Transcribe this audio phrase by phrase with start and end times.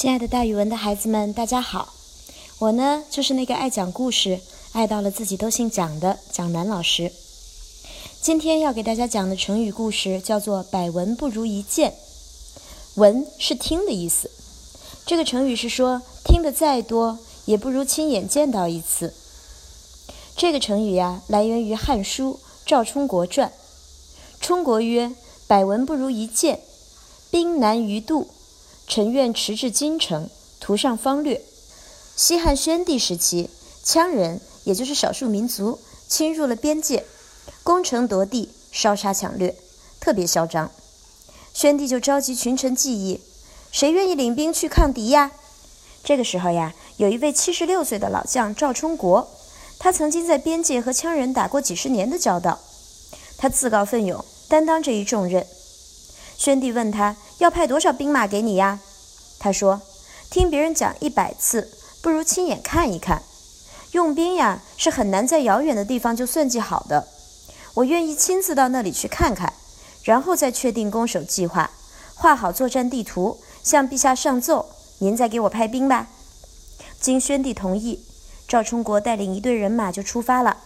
[0.00, 1.92] 亲爱的，大语文的孩子们，大家好！
[2.58, 4.40] 我呢，就是那个爱讲故事、
[4.72, 7.12] 爱到了自己都姓蒋的蒋楠老师。
[8.22, 11.92] 今天要给大家讲的成语故事叫做“百闻不如一见”。
[12.96, 14.30] 闻是听的意思，
[15.04, 19.12] 这个成语是说听得再多，也不如亲眼见到一次。
[20.34, 23.48] 这个成语呀，来源于《汉书·赵充国传》。
[24.40, 25.12] 充国曰
[25.46, 26.62] ：“百闻不如一见，
[27.30, 28.28] 兵难于度。”
[28.90, 30.28] 臣愿驰至京城，
[30.58, 31.40] 图上方略。
[32.16, 33.48] 西汉宣帝时期，
[33.84, 37.04] 羌人也就是少数民族侵入了边界，
[37.62, 39.56] 攻城夺地，烧杀抢掠，
[40.00, 40.72] 特别嚣张。
[41.54, 43.20] 宣帝就召集群臣计议，
[43.70, 45.30] 谁愿意领兵去抗敌呀？
[46.02, 49.30] 这个时候呀，有一位七十六岁的老将赵充国，
[49.78, 52.58] 他曾经在边界和羌人打过几十年的交道，
[53.38, 55.46] 他自告奋勇担当这一重任。
[56.36, 58.80] 宣帝问他要派多少兵马给你呀？
[59.38, 59.80] 他说
[60.30, 61.72] ：“听别人讲一百次，
[62.02, 63.22] 不如亲眼看一看。
[63.92, 67.08] 用兵呀，是很难在遥远的地方就算计好的。
[67.74, 69.54] 我愿意亲自到那里去看看，
[70.04, 71.70] 然后再确定攻守计划，
[72.14, 74.68] 画好作战地图，向陛下上奏，
[74.98, 76.08] 您再给我派兵吧。”
[77.00, 78.04] 经宣帝同意，
[78.46, 80.58] 赵充国带领一队人马就出发了。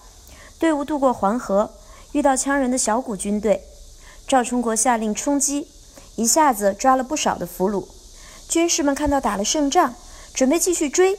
[0.58, 1.70] 队伍渡过黄河，
[2.10, 3.62] 遇到羌人的小股军队。
[4.26, 5.68] 赵充国下令冲击，
[6.16, 7.86] 一下子抓了不少的俘虏。
[8.48, 9.94] 军士们看到打了胜仗，
[10.32, 11.18] 准备继续追。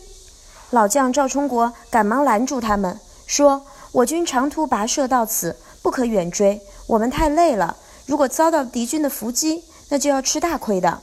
[0.71, 6.61] 老将赵充国赶忙拦住他们，说：“我军长途跋涉到此，不可远追。
[6.87, 11.01] 我们太累了，如果遭到敌军的伏击，那就要吃大亏的。”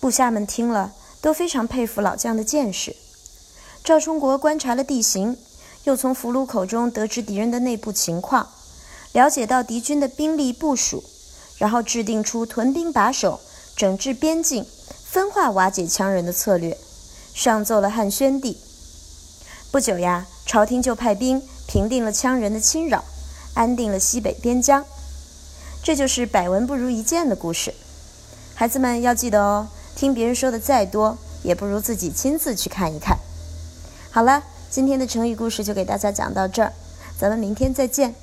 [0.00, 2.94] 部下们听了，都非常佩服老将的见识。
[3.82, 5.36] 赵充国观察了地形，
[5.84, 8.48] 又从俘虏口中得知敌人的内部情况。
[9.12, 11.02] 了解到敌军的兵力部署，
[11.58, 13.40] 然后制定出屯兵把守、
[13.76, 14.64] 整治边境、
[15.04, 16.78] 分化瓦解羌人的策略，
[17.34, 18.56] 上奏了汉宣帝。
[19.70, 23.04] 不久呀，朝廷就派兵平定了羌人的侵扰，
[23.54, 24.84] 安定了西北边疆。
[25.82, 27.74] 这就是百闻不如一见的故事。
[28.54, 33.18] 孩子们要记得哦，听别人说的再多，也不如自己亲自去看一看。
[34.10, 36.72] 好了，今天的成语故事就给大家讲到这儿，
[37.18, 38.14] 咱们明天再见。